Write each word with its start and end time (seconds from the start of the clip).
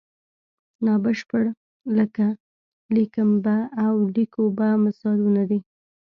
نا 0.85 0.93
بشپړ 1.03 1.43
لکه 1.97 2.25
لیکم 2.95 3.29
به 3.43 3.55
او 3.83 3.95
لیکو 4.15 4.43
به 4.57 4.67
مثالونه 4.85 5.43
دي. 5.49 5.59